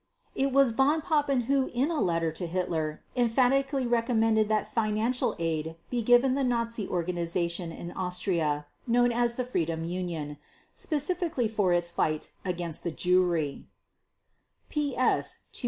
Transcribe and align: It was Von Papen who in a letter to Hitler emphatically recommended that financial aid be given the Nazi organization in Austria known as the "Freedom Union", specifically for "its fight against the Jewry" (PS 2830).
It 0.33 0.51
was 0.51 0.71
Von 0.71 1.03
Papen 1.03 1.41
who 1.41 1.69
in 1.75 1.91
a 1.91 2.01
letter 2.01 2.31
to 2.31 2.47
Hitler 2.47 3.03
emphatically 3.15 3.85
recommended 3.85 4.49
that 4.49 4.73
financial 4.73 5.35
aid 5.37 5.75
be 5.91 6.01
given 6.01 6.33
the 6.33 6.43
Nazi 6.43 6.87
organization 6.87 7.71
in 7.71 7.91
Austria 7.91 8.65
known 8.87 9.11
as 9.11 9.35
the 9.35 9.45
"Freedom 9.45 9.85
Union", 9.85 10.39
specifically 10.73 11.47
for 11.47 11.71
"its 11.71 11.91
fight 11.91 12.31
against 12.43 12.83
the 12.83 12.91
Jewry" 12.91 13.65
(PS 14.71 15.45
2830). 15.45 15.59